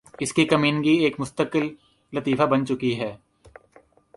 اس 0.19 0.31
کی 0.33 0.43
کمینگی 0.45 0.93
ایک 1.03 1.19
مستقل 1.19 1.67
لطیفہ 2.13 2.43
بن 2.43 2.65
چکی 2.65 2.99
ہے 2.99 3.15